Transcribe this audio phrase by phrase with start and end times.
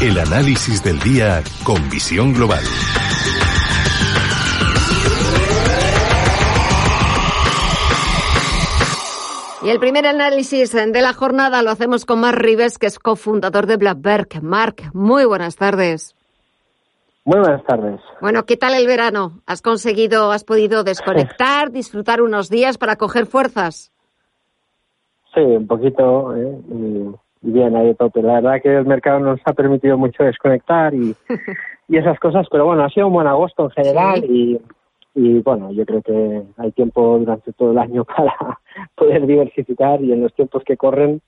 [0.00, 2.62] el análisis del día con visión global.
[9.62, 13.66] Y el primer análisis de la jornada lo hacemos con Mark Rives, que es cofundador
[13.66, 14.42] de Blackberg.
[14.42, 16.14] Mark, muy buenas tardes.
[17.24, 18.00] Muy buenas tardes.
[18.20, 19.42] Bueno, ¿qué tal el verano?
[19.46, 23.90] ¿Has conseguido, has podido desconectar, disfrutar unos días para coger fuerzas?
[25.34, 26.58] Sí, un poquito, ¿eh?
[26.70, 28.22] y, bien, ahí tope.
[28.22, 31.14] La verdad que el mercado nos ha permitido mucho desconectar y,
[31.88, 34.60] y esas cosas, pero bueno, ha sido un buen agosto en general y,
[35.14, 38.60] y bueno, yo creo que hay tiempo durante todo el año para
[38.94, 41.20] poder diversificar y en los tiempos que corren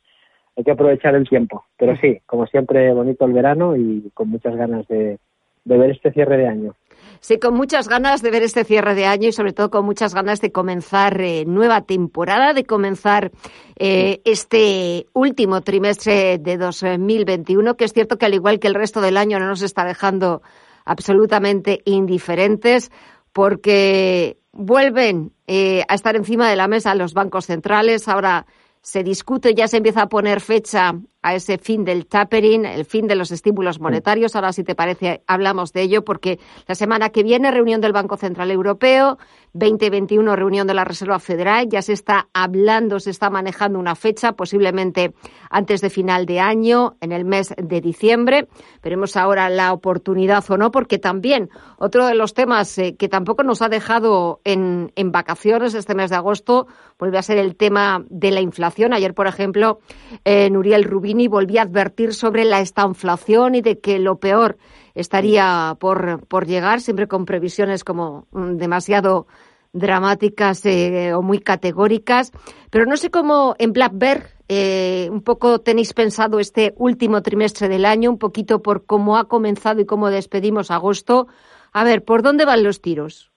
[0.57, 1.65] hay que aprovechar el tiempo.
[1.77, 5.19] Pero sí, como siempre, bonito el verano y con muchas ganas de,
[5.65, 6.75] de ver este cierre de año.
[7.21, 10.15] Sí, con muchas ganas de ver este cierre de año y sobre todo con muchas
[10.15, 13.31] ganas de comenzar eh, nueva temporada, de comenzar
[13.77, 19.01] eh, este último trimestre de 2021, que es cierto que al igual que el resto
[19.01, 20.43] del año no nos está dejando
[20.85, 22.91] absolutamente indiferentes
[23.33, 28.09] porque vuelven eh, a estar encima de la mesa los bancos centrales.
[28.09, 28.47] Ahora
[28.83, 33.07] se discute, ya se empieza a poner fecha a ese fin del tapering, el fin
[33.07, 34.35] de los estímulos monetarios.
[34.35, 38.17] Ahora, si te parece, hablamos de ello porque la semana que viene, reunión del Banco
[38.17, 39.19] Central Europeo,
[39.53, 41.69] 2021, reunión de la Reserva Federal.
[41.69, 45.15] Ya se está hablando, se está manejando una fecha, posiblemente
[45.51, 48.49] antes de final de año, en el mes de diciembre.
[48.83, 53.43] Veremos ahora la oportunidad o no, porque también otro de los temas eh, que tampoco
[53.43, 56.67] nos ha dejado en, en vacaciones este mes de agosto
[56.99, 58.93] vuelve a ser el tema de la inflación.
[58.93, 59.81] Ayer, por ejemplo,
[60.25, 64.59] eh, Nuriel Rubí Salvini volvía a advertir sobre la estanflación y de que lo peor
[64.95, 69.27] estaría por, por llegar, siempre con previsiones como mm, demasiado
[69.73, 72.31] dramáticas eh, o muy categóricas.
[72.71, 77.87] Pero no sé cómo en Blackberg eh, un poco tenéis pensado este último trimestre del
[77.87, 81.27] año, un poquito por cómo ha comenzado y cómo despedimos agosto.
[81.73, 83.33] A ver, ¿por dónde van los tiros?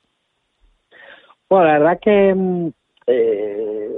[1.50, 2.68] Bueno, la verdad que mm,
[3.08, 3.93] eh,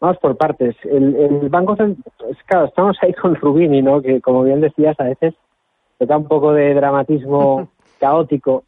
[0.00, 0.76] Vamos por partes.
[0.84, 2.14] El, el Banco Central,
[2.46, 4.00] claro, estamos ahí con Rubini, ¿no?
[4.00, 5.34] Que como bien decías, a veces
[5.98, 7.68] da un poco de dramatismo
[8.00, 8.64] caótico.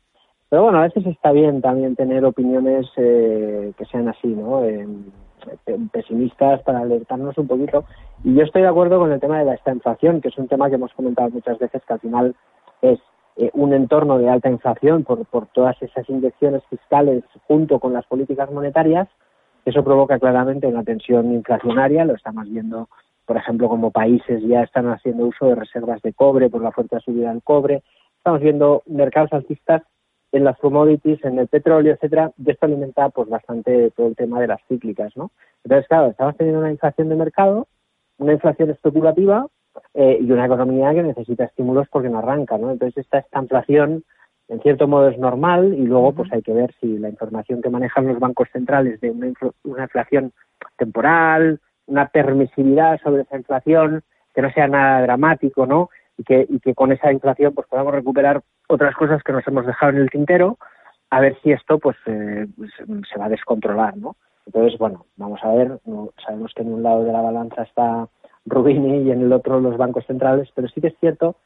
[0.48, 4.62] Pero bueno, a veces está bien también tener opiniones eh, que sean así, ¿no?
[5.92, 7.84] pesimistas para alertarnos un poquito.
[8.24, 10.48] Y yo estoy de acuerdo con el tema de la esta inflación, que es un
[10.48, 12.34] tema que hemos comentado muchas veces, que al final
[12.82, 12.98] es
[13.36, 18.04] eh, un entorno de alta inflación por, por todas esas inyecciones fiscales junto con las
[18.06, 19.08] políticas monetarias
[19.70, 22.88] eso provoca claramente una tensión inflacionaria, lo estamos viendo,
[23.26, 27.00] por ejemplo, como países ya están haciendo uso de reservas de cobre por la fuerte
[27.00, 27.82] subida del cobre.
[28.18, 29.82] Estamos viendo mercados alcistas
[30.32, 34.40] en las commodities, en el petróleo, etcétera, de esto alimenta pues bastante todo el tema
[34.40, 35.30] de las cíclicas, ¿no?
[35.64, 37.66] Entonces, claro, estamos teniendo una inflación de mercado,
[38.18, 39.46] una inflación especulativa
[39.94, 42.70] eh, y una economía que necesita estímulos porque no arranca, ¿no?
[42.70, 44.04] Entonces, esta, esta inflación
[44.50, 47.70] en cierto modo es normal y luego pues hay que ver si la información que
[47.70, 50.32] manejan los bancos centrales de una, inflación
[50.76, 54.02] temporal, una permisividad sobre esa inflación,
[54.34, 55.88] que no sea nada dramático, ¿no?
[56.18, 59.66] Y que, y que con esa inflación pues podamos recuperar otras cosas que nos hemos
[59.66, 60.58] dejado en el tintero,
[61.10, 64.16] a ver si esto pues, eh, pues se va a descontrolar, ¿no?
[64.46, 65.78] Entonces, bueno, vamos a ver,
[66.24, 68.08] sabemos que en un lado de la balanza está
[68.46, 71.36] Rubini y en el otro los bancos centrales, pero sí que es cierto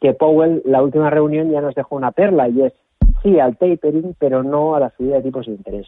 [0.00, 2.72] que Powell, la última reunión, ya nos dejó una perla y es
[3.22, 5.86] sí al tapering, pero no a la subida de tipos de interés.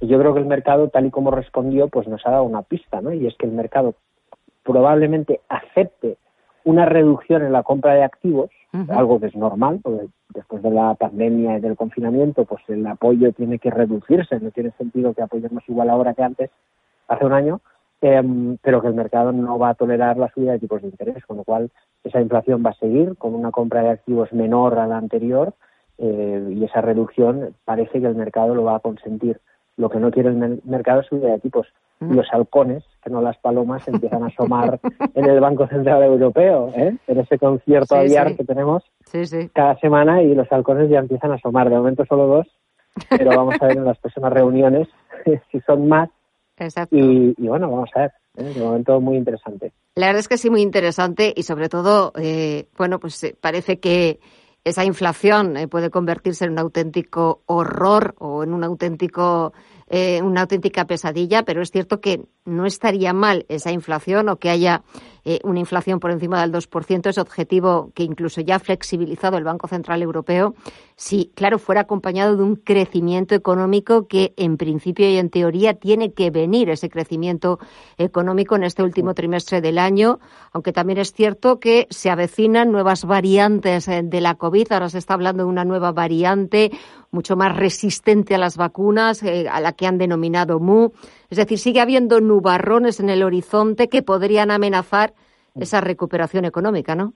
[0.00, 2.62] Y yo creo que el mercado, tal y como respondió, pues nos ha dado una
[2.62, 3.12] pista, ¿no?
[3.12, 3.94] Y es que el mercado
[4.64, 6.16] probablemente acepte
[6.64, 8.50] una reducción en la compra de activos,
[8.88, 13.32] algo que es normal, porque después de la pandemia y del confinamiento, pues el apoyo
[13.32, 16.50] tiene que reducirse, no tiene sentido que apoyemos igual ahora que antes,
[17.08, 17.60] hace un año,
[18.02, 21.24] Em, pero que el mercado no va a tolerar la subida de tipos de interés,
[21.26, 21.70] con lo cual
[22.02, 25.52] esa inflación va a seguir con una compra de activos menor a la anterior
[25.98, 29.38] eh, y esa reducción parece que el mercado lo va a consentir.
[29.76, 31.66] Lo que no quiere el mercado es subida de tipos.
[31.98, 32.14] Mm.
[32.14, 34.80] Los halcones, que no las palomas, empiezan a asomar
[35.14, 36.96] en el Banco Central Europeo, ¿eh?
[37.06, 38.82] en ese concierto abierto que tenemos
[39.52, 41.68] cada semana y los halcones ya empiezan a asomar.
[41.68, 42.46] De momento solo dos,
[43.10, 44.88] pero vamos a ver en las próximas reuniones
[45.52, 46.08] si son más
[46.60, 46.96] Exacto.
[46.96, 48.54] Y, bueno, vamos a ver, ¿eh?
[48.54, 49.72] de momento muy interesante.
[49.94, 53.80] La verdad es que sí, muy interesante y sobre todo, eh, bueno, pues eh, parece
[53.80, 54.20] que
[54.62, 59.54] esa inflación puede convertirse en un auténtico horror o en un auténtico
[59.92, 64.50] eh, una auténtica pesadilla, pero es cierto que no estaría mal esa inflación o que
[64.50, 64.82] haya
[65.24, 69.44] eh, una inflación por encima del 2%, ese objetivo que incluso ya ha flexibilizado el
[69.44, 70.54] Banco Central Europeo,
[70.96, 76.12] si, claro, fuera acompañado de un crecimiento económico que en principio y en teoría tiene
[76.12, 77.58] que venir ese crecimiento
[77.98, 80.20] económico en este último trimestre del año,
[80.52, 84.98] aunque también es cierto que se avecinan nuevas variantes eh, de la COVID, ahora se
[84.98, 86.70] está hablando de una nueva variante
[87.12, 90.92] mucho más resistente a las vacunas, a la que han denominado MU.
[91.28, 95.14] Es decir, sigue habiendo nubarrones en el horizonte que podrían amenazar
[95.56, 97.12] esa recuperación económica, ¿no?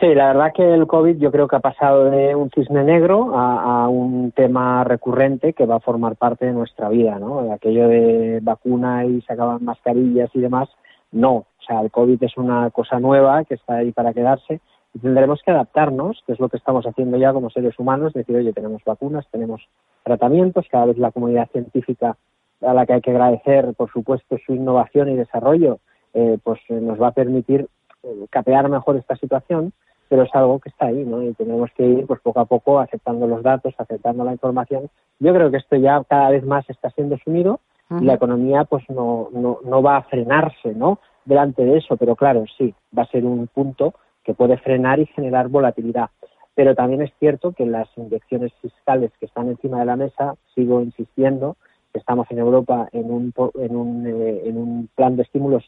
[0.00, 3.30] Sí, la verdad que el COVID yo creo que ha pasado de un cisne negro
[3.34, 7.52] a, un tema recurrente que va a formar parte de nuestra vida, ¿no?
[7.52, 10.68] Aquello de vacuna y se acaban mascarillas y demás,
[11.12, 11.32] no.
[11.34, 14.60] O sea, el COVID es una cosa nueva que está ahí para quedarse
[14.92, 18.36] y tendremos que adaptarnos, que es lo que estamos haciendo ya como seres humanos, decir,
[18.36, 19.62] oye, tenemos vacunas, tenemos
[20.02, 22.16] tratamientos, cada vez la comunidad científica
[22.62, 25.78] a la que hay que agradecer, por supuesto, su innovación y desarrollo,
[26.14, 27.68] eh, pues eh, nos va a permitir
[28.02, 29.72] eh, capear mejor esta situación,
[30.08, 31.22] pero es algo que está ahí, ¿no?
[31.22, 34.88] Y tenemos que ir, pues poco a poco, aceptando los datos, aceptando la información.
[35.18, 37.60] Yo creo que esto ya cada vez más está siendo asumido
[38.00, 40.98] y la economía, pues no, no, no va a frenarse, ¿no?
[41.24, 43.94] Delante de eso, pero claro, sí, va a ser un punto
[44.24, 46.10] que puede frenar y generar volatilidad.
[46.54, 50.80] Pero también es cierto que las inyecciones fiscales que están encima de la mesa, sigo
[50.80, 51.56] insistiendo,
[51.96, 55.64] estamos en Europa en un, en un, eh, en un plan de estímulos